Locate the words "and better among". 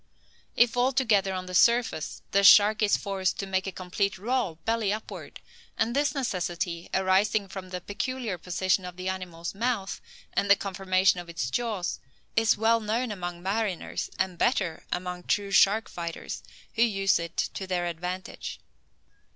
14.17-15.21